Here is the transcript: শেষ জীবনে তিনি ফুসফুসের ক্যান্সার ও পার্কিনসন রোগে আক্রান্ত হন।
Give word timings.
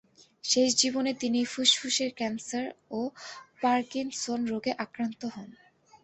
শেষ 0.43 0.69
জীবনে 0.75 1.11
তিনি 1.13 1.39
ফুসফুসের 1.45 2.11
ক্যান্সার 2.15 2.65
ও 2.91 2.99
পার্কিনসন 3.61 4.39
রোগে 4.45 4.71
আক্রান্ত 4.77 5.21
হন। 5.25 5.49